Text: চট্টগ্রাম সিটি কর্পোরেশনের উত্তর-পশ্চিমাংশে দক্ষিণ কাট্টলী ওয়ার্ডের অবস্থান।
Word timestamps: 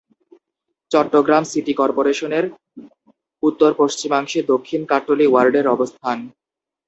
চট্টগ্রাম 0.91 1.43
সিটি 1.43 1.73
কর্পোরেশনের 1.73 2.45
উত্তর-পশ্চিমাংশে 3.43 4.39
দক্ষিণ 4.51 4.81
কাট্টলী 4.91 5.25
ওয়ার্ডের 5.29 5.65
অবস্থান। 5.67 6.17